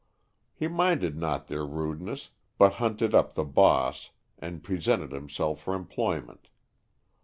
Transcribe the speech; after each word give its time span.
He 0.55 0.67
minded 0.67 1.15
not 1.15 1.45
their 1.47 1.63
rudeness, 1.63 2.31
but 2.57 2.73
hunted 2.81 3.13
up 3.13 3.35
the 3.35 3.43
"boss'' 3.45 4.09
and 4.39 4.63
presented 4.63 5.11
himself 5.11 5.61
for 5.61 5.75
employment. 5.75 6.49